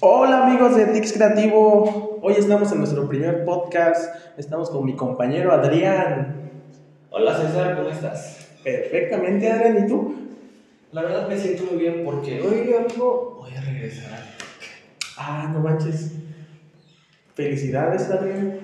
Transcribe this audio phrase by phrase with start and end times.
[0.00, 5.50] Hola amigos de Tix Creativo, hoy estamos en nuestro primer podcast, estamos con mi compañero
[5.50, 6.52] Adrián.
[7.10, 8.48] Hola César, ¿cómo estás?
[8.62, 10.14] Perfectamente Adrián, ¿y tú?
[10.92, 14.20] La verdad me siento muy bien porque hoy, amigo, voy a regresar.
[15.16, 16.12] Ah, no manches.
[17.34, 18.60] Felicidades Adrián.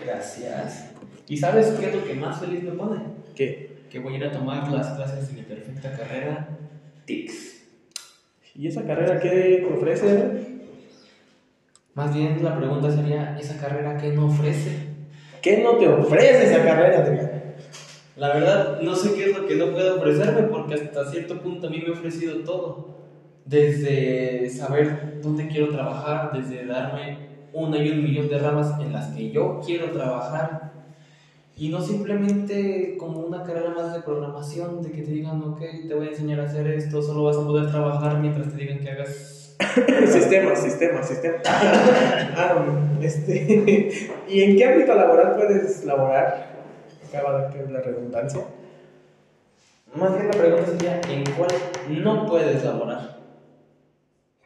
[0.00, 0.92] Gracias.
[1.26, 3.00] ¿Y sabes qué es lo que más feliz me pone?
[3.34, 3.86] ¿Qué?
[3.90, 6.48] Que voy a ir a tomar las clases de mi perfecta carrera,
[7.06, 7.56] TICS.
[8.54, 10.49] ¿Y esa carrera qué te ofrece?
[11.94, 14.90] Más bien la pregunta sería, ¿esa carrera qué no ofrece?
[15.42, 17.30] ¿Qué no te ofrece esa carrera Adrián?
[18.16, 21.66] La verdad, no sé qué es lo que no puede ofrecerme porque hasta cierto punto
[21.66, 23.00] a mí me ha ofrecido todo.
[23.44, 29.08] Desde saber dónde quiero trabajar, desde darme una y un millón de ramas en las
[29.08, 30.70] que yo quiero trabajar.
[31.56, 35.94] Y no simplemente como una carrera más de programación, de que te digan, ok, te
[35.94, 38.90] voy a enseñar a hacer esto, solo vas a poder trabajar mientras te digan que
[38.90, 39.39] hagas...
[40.06, 41.36] sistema, sistema, sistema.
[41.44, 42.64] Ah,
[43.00, 43.90] este,
[44.28, 46.50] ¿Y en qué ámbito laboral puedes laborar?
[47.08, 48.42] Acaba de que la redundancia.
[49.94, 51.50] Más bien la pregunta sería, ¿en cuál
[52.02, 53.18] no puedes laborar?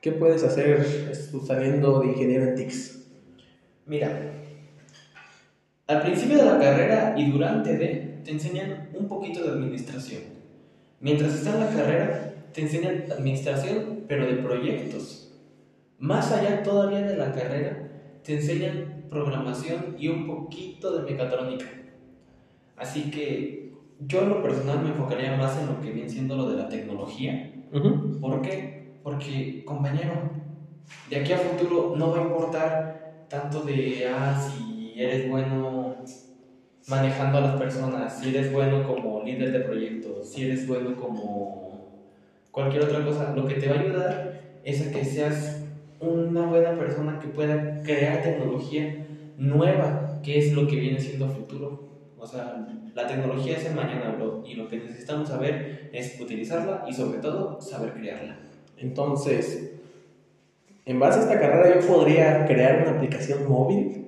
[0.00, 1.12] ¿Qué puedes hacer
[1.46, 3.08] saliendo de ingeniero en TICS?
[3.86, 4.34] Mira,
[5.86, 10.22] al principio de la carrera y durante de, te enseñan un poquito de administración.
[11.00, 15.32] Mientras estás en la carrera, te enseñan administración, pero de proyectos.
[15.98, 21.66] Más allá todavía de la carrera, te enseñan programación y un poquito de mecatrónica.
[22.76, 26.48] Así que yo en lo personal me enfocaría más en lo que viene siendo lo
[26.50, 27.52] de la tecnología.
[28.20, 28.98] ¿Por qué?
[29.02, 30.30] Porque, compañero,
[31.10, 35.96] de aquí a futuro no va a importar tanto de, ah, si eres bueno
[36.88, 41.63] manejando a las personas, si eres bueno como líder de proyectos, si eres bueno como
[42.54, 43.34] cualquier otra cosa.
[43.34, 45.62] Lo que te va a ayudar es a que seas
[46.00, 51.82] una buena persona que pueda crear tecnología nueva, que es lo que viene siendo futuro.
[52.16, 56.84] O sea, la tecnología es el mañana, bro, y lo que necesitamos saber es utilizarla
[56.88, 58.38] y sobre todo saber crearla.
[58.78, 59.72] Entonces,
[60.86, 64.06] en base a esta carrera yo podría crear una aplicación móvil.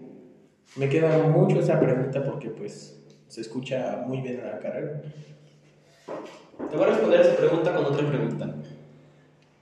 [0.76, 5.02] Me queda mucho esa pregunta porque pues se escucha muy bien en la carrera.
[6.58, 8.54] Te voy a responder esa pregunta con otra pregunta.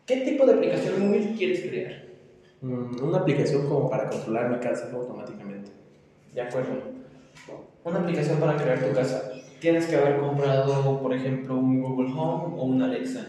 [0.07, 2.05] ¿Qué tipo de aplicación móvil quieres crear?
[2.61, 5.71] Mm, una aplicación como para controlar mi casa automáticamente.
[6.35, 6.73] De acuerdo.
[7.85, 9.33] Una aplicación para crear tu casa.
[9.61, 13.27] Tienes que haber comprado, por ejemplo, un Google Home o un Alexa.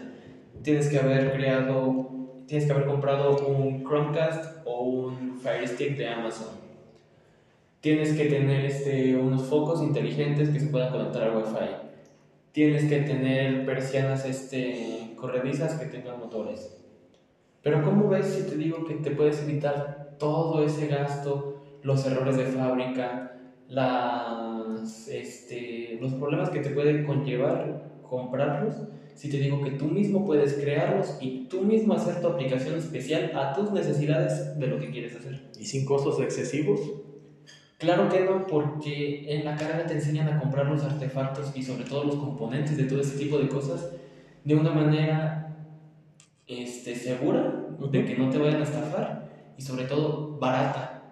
[0.62, 2.10] Tienes que haber creado,
[2.48, 6.48] tienes que haber comprado un Chromecast o un Fire Stick de Amazon.
[7.82, 11.85] Tienes que tener este, unos focos inteligentes que se puedan conectar al Wi-Fi.
[12.56, 16.74] Tienes que tener persianas este, corredizas que tengan motores.
[17.62, 22.38] Pero ¿cómo ves si te digo que te puedes evitar todo ese gasto, los errores
[22.38, 28.76] de fábrica, las, este, los problemas que te puede conllevar comprarlos?
[29.16, 33.34] Si te digo que tú mismo puedes crearlos y tú mismo hacer tu aplicación especial
[33.36, 35.42] a tus necesidades de lo que quieres hacer.
[35.60, 36.80] ¿Y sin costos excesivos?
[37.78, 41.84] Claro que no, porque en la carrera te enseñan a comprar los artefactos y sobre
[41.84, 43.92] todo los componentes de todo ese tipo de cosas
[44.46, 45.58] de una manera
[46.48, 47.54] este, segura,
[47.92, 51.04] de que no te vayan a estafar y sobre todo barata.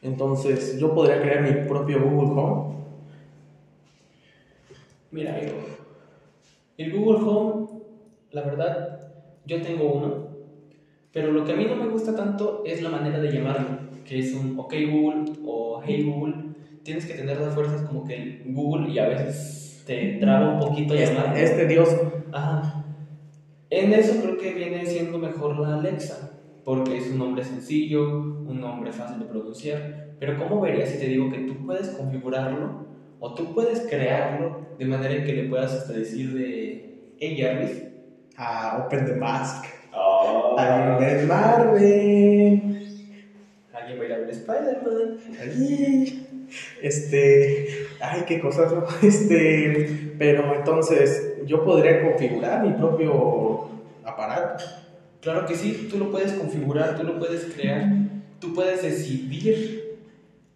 [0.00, 2.76] Entonces, yo podría crear mi propio Google Home.
[5.10, 5.58] Mira, amigo,
[6.78, 7.68] el Google Home,
[8.30, 9.12] la verdad,
[9.44, 10.28] yo tengo uno,
[11.12, 14.18] pero lo que a mí no me gusta tanto es la manera de llamarlo, que
[14.18, 16.34] es un OK Google o Hey Google.
[16.82, 20.58] Tienes que tener las fuerzas como que el Google y a veces te traba un
[20.60, 21.36] poquito Es, llamar.
[21.36, 22.12] es tedioso.
[22.32, 22.84] Ajá.
[23.70, 26.30] En eso creo que viene siendo mejor la Alexa,
[26.64, 30.14] porque es un nombre sencillo, un nombre fácil de pronunciar.
[30.20, 32.86] Pero ¿cómo verías si te digo que tú puedes configurarlo
[33.18, 37.84] o tú puedes crearlo de manera en que le puedas hasta decir de, hey Jarvis,
[38.36, 39.64] A Open the Mask.
[39.94, 42.78] oh, A ver Marvel.
[43.72, 45.18] alguien va a ir a ver Spider-Man?
[46.82, 47.86] Este.
[48.00, 48.84] Ay, qué cosas, ¿no?
[49.02, 50.14] Este.
[50.18, 53.68] Pero entonces, yo podría configurar mi propio
[54.04, 54.64] aparato.
[55.20, 57.92] Claro que sí, tú lo puedes configurar, tú lo puedes crear,
[58.40, 59.98] tú puedes decidir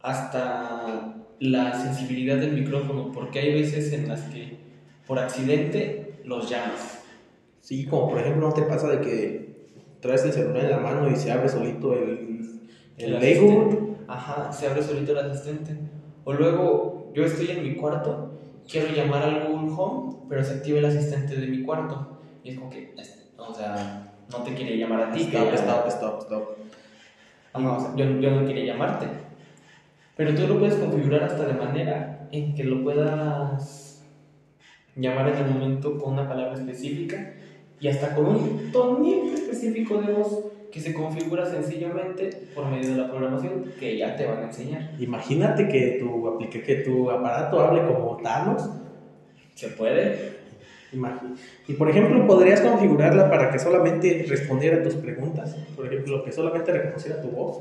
[0.03, 4.57] hasta la sensibilidad del micrófono, porque hay veces en las que
[5.07, 7.01] por accidente los llamas.
[7.61, 9.57] Sí, como por ejemplo, ¿no te pasa de que
[10.01, 12.56] traes el celular en la mano y se abre solito el,
[12.99, 13.97] el, El asistente.
[14.09, 15.77] Ajá, se abre solito el asistente.
[16.25, 18.33] O luego yo estoy en mi cuarto,
[18.71, 22.19] quiero llamar al Google Home, pero se activa el asistente de mi cuarto.
[22.43, 22.95] Y es como que,
[23.37, 25.23] o sea, no te quiere llamar a ti.
[25.23, 26.49] Stop, que- stop, stop, stop.
[27.53, 29.07] Ajá, o sea, yo, yo no quería llamarte.
[30.17, 34.05] Pero tú lo puedes configurar hasta de manera en que lo puedas
[34.95, 37.35] llamar en el momento con una palabra específica
[37.79, 40.45] y hasta con un tonito específico de voz
[40.77, 44.91] que se configura sencillamente por medio de la programación que ya te van a enseñar.
[45.01, 48.69] Imagínate que tu, aplique, que tu aparato hable como Thanos.
[49.55, 50.37] ¿Se puede?
[50.93, 51.35] Imagi-
[51.67, 55.57] Y por ejemplo, podrías configurarla para que solamente respondiera a tus preguntas.
[55.75, 57.57] Por ejemplo, que solamente reconociera tu voz.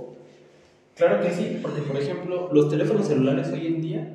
[0.97, 4.13] Claro que sí, porque por ejemplo los teléfonos celulares hoy en día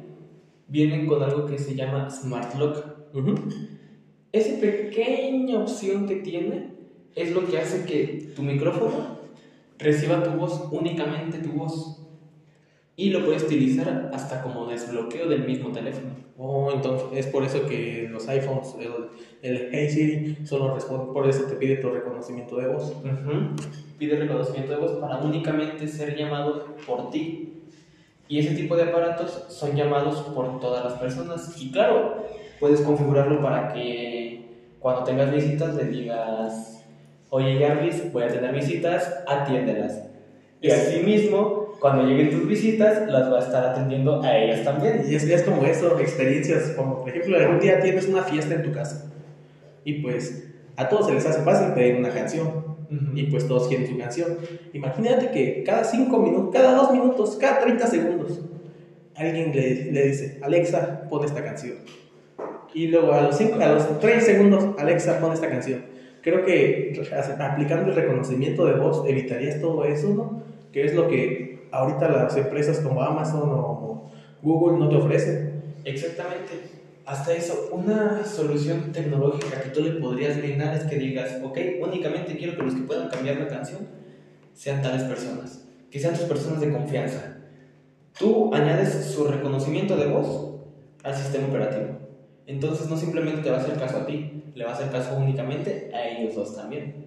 [0.69, 2.85] vienen con algo que se llama Smart Lock.
[3.14, 3.35] Ujú.
[4.32, 6.80] Esa pequeña opción que tiene
[7.14, 9.18] es lo que hace que tu micrófono
[9.78, 11.96] reciba tu voz, únicamente tu voz.
[12.96, 16.10] Y lo puedes utilizar hasta como desbloqueo del mismo teléfono.
[16.36, 18.92] Oh, entonces es por eso que los iPhones, el,
[19.42, 22.94] el Hey Siri, solo responde, por eso te pide tu reconocimiento de voz.
[23.98, 27.62] Pide reconocimiento de voz para únicamente ser llamado por ti.
[28.28, 31.60] Y ese tipo de aparatos son llamados por todas las personas.
[31.60, 32.26] Y claro,
[32.58, 34.44] puedes configurarlo para que
[34.78, 36.80] cuando tengas visitas le digas,
[37.31, 40.03] oye Jarvis, voy a tener visitas, atiéndelas.
[40.61, 45.05] Y asimismo, cuando lleguen tus visitas, las va a estar atendiendo a ellas también.
[45.09, 48.62] Y es, es como eso, experiencias, como por ejemplo, algún día tienes una fiesta en
[48.62, 49.11] tu casa
[49.85, 52.71] y pues a todos se les hace fácil pedir una canción
[53.15, 54.37] y pues todos quieren su canción.
[54.73, 58.41] Imagínate que cada 5 minutos, cada 2 minutos, cada 30 segundos,
[59.15, 61.77] alguien le, le dice, Alexa, pon esta canción.
[62.75, 65.85] Y luego a los, cinco, a los 3 segundos, Alexa, pon esta canción.
[66.22, 67.00] Creo que
[67.38, 70.43] aplicando el reconocimiento de voz evitarías todo eso, ¿no?
[70.72, 74.11] Que es lo que ahorita las empresas como Amazon o
[74.43, 75.62] Google no te ofrecen.
[75.84, 76.81] Exactamente.
[77.06, 82.37] Hasta eso, una solución tecnológica que tú le podrías brindar es que digas, ok, únicamente
[82.37, 83.88] quiero que los que puedan cambiar la canción
[84.55, 87.38] sean tales personas, que sean tus personas de confianza.
[88.19, 90.61] Tú añades su reconocimiento de voz
[91.02, 92.09] al sistema operativo.
[92.50, 95.17] Entonces no simplemente te va a hacer caso a ti, le va a hacer caso
[95.17, 97.06] únicamente a ellos dos también.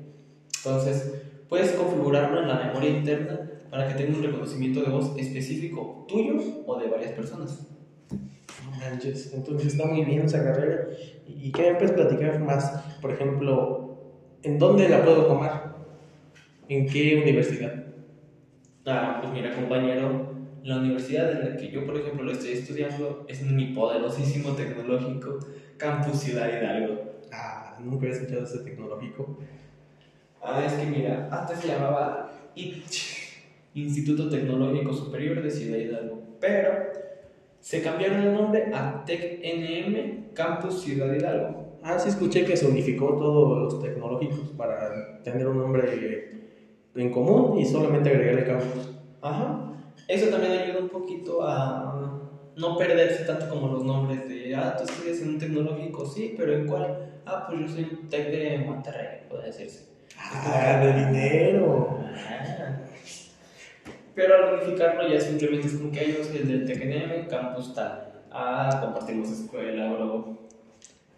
[0.56, 6.06] Entonces, puedes configurarlo en la memoria interna para que tenga un reconocimiento de voz específico
[6.08, 7.68] tuyo o de varias personas.
[8.80, 10.88] Manches, entonces está muy bien esa carrera.
[11.28, 12.82] ¿Y qué me puedes platicar más?
[13.02, 13.98] Por ejemplo,
[14.44, 15.76] ¿en dónde la puedo tomar?
[16.70, 17.84] ¿En qué universidad?
[18.86, 20.33] Ah, pues mira, compañero,
[20.64, 25.40] la universidad en la que yo, por ejemplo, lo estoy estudiando es mi poderosísimo tecnológico
[25.78, 27.02] Campus Ciudad Hidalgo.
[27.32, 29.38] Ah, nunca he escuchado ese tecnológico.
[30.42, 36.72] Ah, es que mira, antes se llamaba ITCH, Instituto Tecnológico Superior de Ciudad Hidalgo, pero
[37.60, 41.80] se cambiaron el nombre a TecNM Campus Ciudad Hidalgo.
[41.84, 46.44] Ah, sí escuché que se unificó todos los tecnológicos para tener un nombre
[46.96, 48.90] en común y solamente agregarle campus.
[49.22, 49.74] Ajá.
[50.08, 52.20] Eso también ayuda un poquito a
[52.56, 56.54] no perderse tanto como los nombres de, ah, tú estudias en un tecnológico, sí, pero
[56.54, 57.22] ¿en cuál?
[57.26, 59.88] Ah, pues yo soy un tec de Monterrey, puede decirse.
[60.18, 62.00] Ah, de dinero.
[62.16, 62.78] Ah.
[64.16, 68.24] Pero al unificarlo ya simplemente es como que soy el del TecNM, campus tal.
[68.32, 70.38] Ah, compartimos escuela, bro.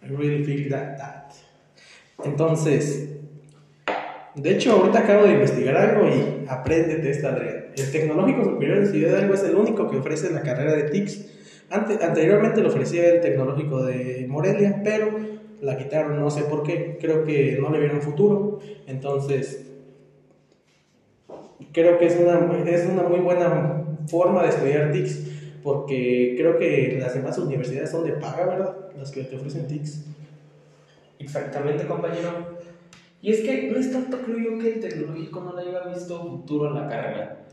[0.02, 1.32] I really feel that, that.
[2.24, 3.10] Entonces,
[4.34, 7.65] de hecho, ahorita acabo de investigar algo y apréndete esta, Adrián.
[7.76, 11.26] El Tecnológico Superior de Ciudad Hidalgo es el único que ofrece la carrera de TICS.
[11.68, 15.18] Ante, anteriormente lo ofrecía el Tecnológico de Morelia, pero
[15.60, 16.96] la quitaron, no sé por qué.
[17.00, 18.60] Creo que no le vieron futuro.
[18.86, 19.66] Entonces,
[21.72, 25.30] creo que es una, es una muy buena forma de estudiar TICS,
[25.62, 28.76] porque creo que las demás universidades son de paga, ¿verdad?
[28.96, 30.06] Las que te ofrecen TICS.
[31.18, 32.56] Exactamente, compañero.
[33.20, 36.22] Y es que no es tanto, creo yo, que el tecnológico no le haya visto
[36.22, 37.45] futuro a la carrera,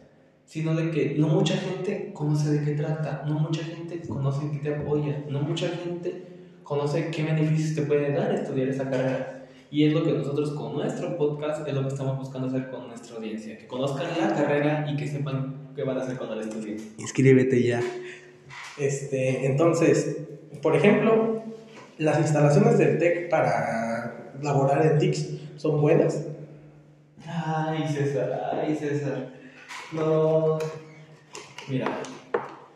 [0.46, 4.52] sino de que no mucha gente conoce de qué trata, no mucha gente conoce en
[4.52, 6.24] qué te apoya, no mucha gente
[6.64, 9.48] conoce qué beneficios te puede dar estudiar esa carrera.
[9.72, 12.88] Y es lo que nosotros con nuestro podcast es lo que estamos buscando hacer con
[12.88, 16.44] nuestra audiencia, que conozcan la carrera y que sepan qué van a hacer cuando la
[16.44, 16.78] estudien.
[17.00, 17.82] Inscríbete ya.
[18.78, 20.18] Este, entonces,
[20.62, 21.42] por ejemplo,
[21.98, 26.26] las instalaciones del TEC para laborar en TICS son buenas.
[27.26, 29.34] Ay, César, ay, César.
[29.94, 30.60] No.
[31.68, 32.00] Mira,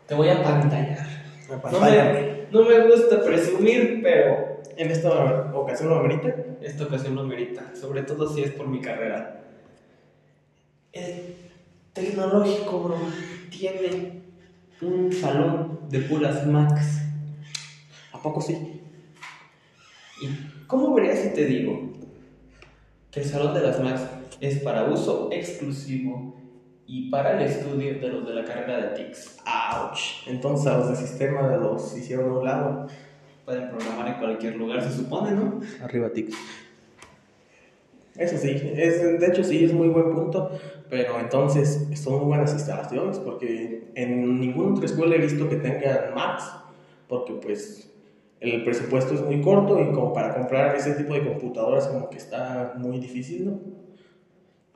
[0.06, 1.06] te voy a pantallar.
[1.48, 5.10] La No me, no me gusta presumir, pero En esta
[5.54, 6.34] ocasión lo amerita.
[6.62, 9.42] esta ocasión lo merita, sobre todo si es por mi carrera.
[10.92, 11.34] El
[11.92, 12.96] tecnológico, bro,
[13.50, 14.22] tiene
[14.80, 17.02] un salón de puras Macs.
[18.12, 18.82] ¿A poco sí?
[20.22, 20.28] ¿Y
[20.66, 21.92] cómo verías si te digo
[23.10, 24.02] que el Salón de las Max
[24.40, 26.34] es para uso exclusivo
[26.88, 29.36] y para el estudio de los de la carrera de TICS.
[29.44, 29.98] ¡Auch!
[30.26, 32.86] Entonces a los de sistema los hicieron a un lado.
[33.44, 35.60] Pueden programar en cualquier lugar, se supone, ¿no?
[35.82, 36.34] Arriba TICS.
[38.16, 40.50] Eso sí, es, de hecho sí es muy buen punto,
[40.88, 46.14] pero entonces son muy buenas instalaciones porque en ninguna otra escuela he visto que tengan
[46.14, 46.50] Macs,
[47.06, 47.92] porque pues
[48.40, 52.16] el presupuesto es muy corto y como para comprar ese tipo de computadoras como que
[52.16, 53.60] está muy difícil, ¿no?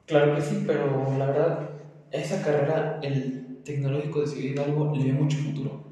[0.07, 0.87] Claro que sí, pero
[1.19, 1.71] la verdad,
[2.13, 5.83] esa carrera, el tecnológico de Ciudad Hidalgo, le ve mucho futuro.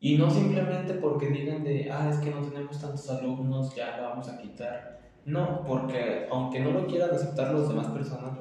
[0.00, 4.08] Y no simplemente porque digan de, ah, es que no tenemos tantos alumnos, ya la
[4.10, 5.00] vamos a quitar.
[5.24, 8.38] No, porque aunque no lo quieran aceptar los demás personas,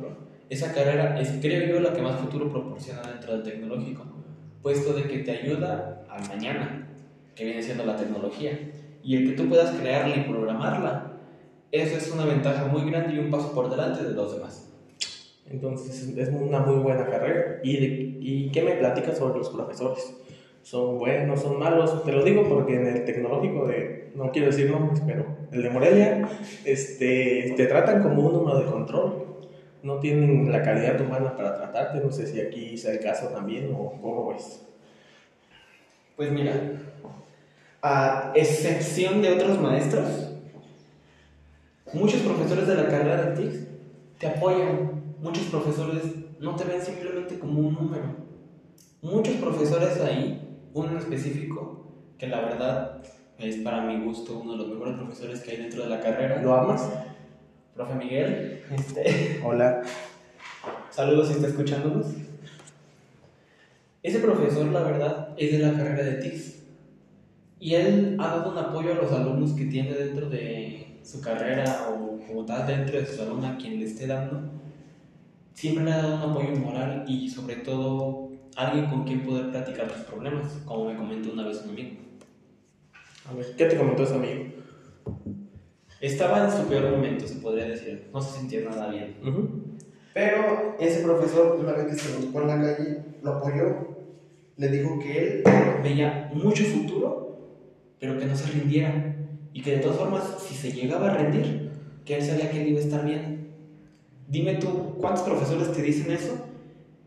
[0.50, 4.04] esa carrera es, creo yo, la que más futuro proporciona dentro del tecnológico,
[4.62, 6.90] puesto de que te ayuda al mañana,
[7.34, 8.60] que viene siendo la tecnología,
[9.02, 11.14] y el que tú puedas crearla y programarla,
[11.72, 14.73] eso es una ventaja muy grande y un paso por delante de los demás.
[15.54, 17.60] Entonces es una muy buena carrera.
[17.64, 17.78] ¿Y,
[18.20, 20.18] ¿Y qué me platicas sobre los profesores?
[20.64, 22.04] ¿Son buenos, son malos?
[22.04, 25.70] Te lo digo porque en el tecnológico de, no quiero decir nombres, pero el de
[25.70, 26.28] Morelia,
[26.66, 29.28] este, te tratan como un número de control.
[29.84, 32.00] No tienen la calidad humana para tratarte.
[32.00, 34.66] No sé si aquí sea el caso también o cómo ves.
[36.16, 36.54] Pues mira,
[37.84, 40.32] a excepción de otros maestros,
[41.94, 43.68] muchos profesores de la carrera de TICS
[44.18, 46.04] te apoyan muchos profesores
[46.40, 48.04] no te ven simplemente como un número.
[49.02, 51.88] Muchos profesores ahí, uno en específico,
[52.18, 53.02] que la verdad
[53.40, 56.42] es para mi gusto uno de los mejores profesores que hay dentro de la carrera.
[56.42, 56.90] ¿Lo amas?
[57.74, 58.62] Profe Miguel.
[58.74, 59.82] Este, Hola.
[60.90, 62.08] Saludos si está escuchándonos.
[64.02, 66.64] Ese profesor, la verdad, es de la carrera de TICS.
[67.60, 71.88] Y él ha dado un apoyo a los alumnos que tiene dentro de su carrera
[71.90, 74.63] o como tal dentro de su salón a quien le esté dando
[75.54, 79.88] siempre le ha dado un apoyo moral y sobre todo alguien con quien poder platicar
[79.88, 81.98] tus problemas, como me comentó una vez un amigo.
[83.30, 84.44] A ver, ¿qué te comentó ese amigo?
[86.02, 88.10] Estaba en su peor momento, se podría decir.
[88.14, 89.16] No se sentía nada bien.
[90.14, 93.94] Pero ese profesor, una vez que se buscó en la calle, lo apoyó.
[94.58, 95.44] Le dijo que él
[95.82, 97.40] veía mucho futuro,
[98.00, 99.16] pero que no se rindiera.
[99.54, 101.72] Y que de todas formas, si se llegaba a rendir,
[102.04, 103.53] que él sabía que él iba a estar bien
[104.28, 106.48] Dime tú, ¿cuántos profesores te dicen eso?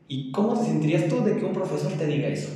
[0.08, 2.50] ¿Y cómo te sentirías tú de que un profesor te diga eso?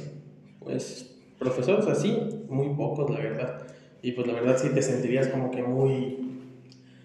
[0.61, 3.62] Pues profesores así, muy pocos, la verdad.
[4.02, 6.31] Y pues la verdad sí te sentirías como que muy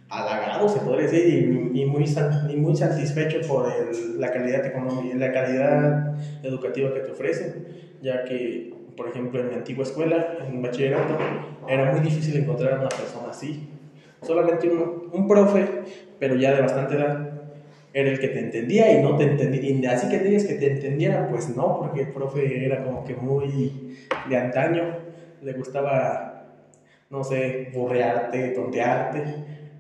[0.10, 1.44] halagado, se podría decir,
[1.74, 2.06] y, muy,
[2.50, 3.68] y muy satisfecho por
[4.18, 7.68] la, calidad económica, la calidad educativa que te ofrecen,
[8.02, 11.18] ya que, por ejemplo, en mi antigua escuela, en bachillerato,
[11.68, 13.70] era muy difícil encontrar a una persona así.
[14.22, 15.68] Solamente un, un profe,
[16.20, 17.35] pero ya de bastante edad,
[17.96, 19.94] era el que te entendía y no te entendía.
[19.94, 23.98] Así que digas que te entendiera, pues no, porque el profe era como que muy
[24.28, 24.98] de antaño,
[25.42, 26.46] le gustaba,
[27.10, 29.24] no sé, burrearte, tontearte.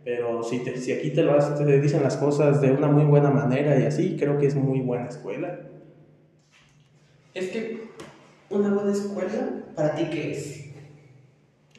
[0.05, 3.29] Pero si, te, si aquí te, lo te dicen las cosas de una muy buena
[3.31, 5.59] manera y así, creo que es muy buena escuela.
[7.33, 7.81] Es que
[8.49, 10.69] una buena escuela, ¿para ti qué es?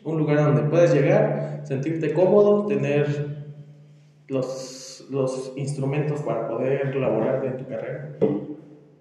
[0.04, 3.46] Un lugar donde puedes llegar, sentirte cómodo, tener
[4.28, 8.16] los los instrumentos para poder laborar en tu carrera.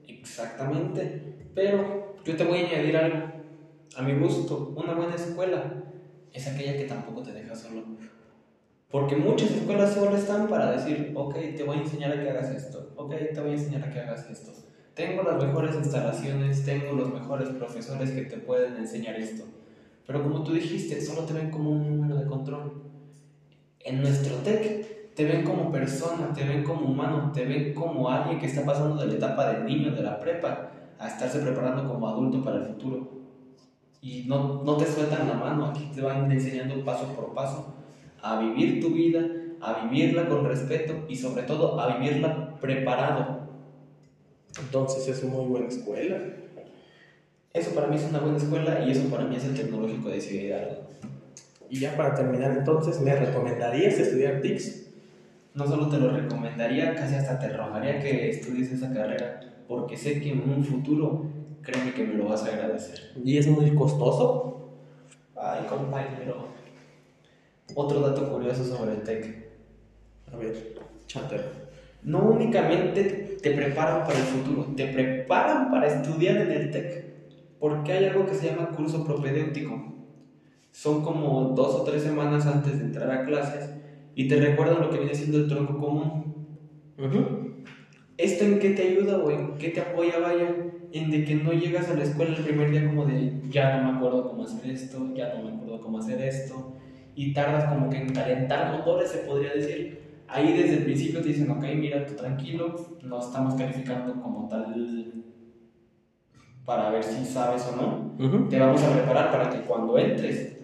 [0.08, 1.36] Exactamente.
[1.54, 3.28] Pero yo te voy a añadir algo.
[3.96, 5.84] A mi gusto, una buena escuela
[6.34, 7.84] es aquella que tampoco te deja solo.
[8.92, 12.50] Porque muchas escuelas solo están para decir, ok, te voy a enseñar a que hagas
[12.52, 14.52] esto, ok, te voy a enseñar a que hagas esto.
[14.94, 19.44] Tengo las mejores instalaciones, tengo los mejores profesores que te pueden enseñar esto.
[20.08, 22.84] Pero como tú dijiste, solo te ven como un número de control.
[23.80, 28.38] En nuestro TEC te ven como persona, te ven como humano, te ven como alguien
[28.38, 32.08] que está pasando de la etapa del niño, de la prepa, a estarse preparando como
[32.08, 33.16] adulto para el futuro.
[34.02, 37.74] Y no, no te sueltan la mano, aquí te van enseñando paso por paso
[38.22, 39.22] a vivir tu vida,
[39.62, 43.48] a vivirla con respeto y sobre todo a vivirla preparado.
[44.60, 46.18] Entonces es una muy buena escuela.
[47.54, 50.20] Eso para mí es una buena escuela y eso para mí es el tecnológico de
[50.20, 50.80] Ciudad
[51.70, 54.86] Y ya para terminar entonces, ¿me recomendarías estudiar TICS?
[55.56, 60.20] No solo te lo recomendaría, casi hasta te rogaría que estudies esa carrera, porque sé
[60.20, 61.26] que en un futuro,
[61.62, 63.14] créeme que me lo vas a agradecer.
[63.24, 64.82] ¿Y es muy costoso?
[65.36, 66.50] Ay, compañero.
[67.74, 69.46] Otro dato curioso sobre el TEC.
[70.34, 70.76] A ver,
[71.08, 71.50] chatter.
[72.04, 77.06] No únicamente te preparan para el futuro, te preparan para estudiar en el TEC,
[77.60, 79.94] porque hay algo que se llama curso propedéutico.
[80.72, 83.70] Son como dos o tres semanas antes de entrar a clases
[84.16, 87.66] y te recuerdan lo que viene siendo el tronco común.
[88.18, 90.56] ¿Esto en qué te ayuda o en qué te apoya, vaya?
[90.92, 93.92] En de que no llegas a la escuela el primer día como de ya no
[93.92, 96.74] me acuerdo cómo hacer esto, ya no me acuerdo cómo hacer esto,
[97.14, 100.06] y tardas como que en calentar motores, se podría decir.
[100.28, 105.14] Ahí desde el principio te dicen, ok, mira, tú tranquilo, no estamos calificando como tal
[106.66, 108.50] para ver si sabes o no.
[108.50, 110.55] Te vamos a preparar para que cuando entres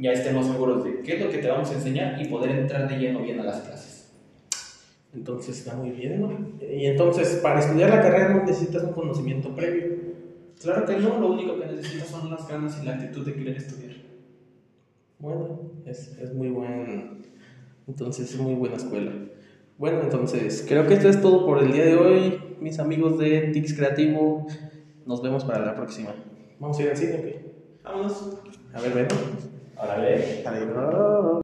[0.00, 2.88] ya estemos seguros de qué es lo que te vamos a enseñar y poder entrar
[2.88, 4.12] de lleno bien a las clases.
[5.14, 6.30] Entonces está muy bien, ¿no?
[6.60, 9.96] Y entonces, para estudiar la carrera no necesitas un conocimiento previo.
[10.60, 13.56] Claro que no, lo único que necesitas son las ganas y la actitud de querer
[13.56, 13.96] estudiar.
[15.18, 17.22] Bueno, es, es muy buen.
[17.86, 19.12] Entonces, es muy buena escuela.
[19.78, 23.50] Bueno, entonces, creo que esto es todo por el día de hoy, mis amigos de
[23.52, 24.46] Tix Creativo.
[25.06, 26.14] Nos vemos para la próxima.
[26.58, 27.54] ¿Vamos a ir al cine o qué?
[27.82, 28.38] Vámonos.
[28.74, 29.57] A ver, ven.
[29.78, 30.14] Órale.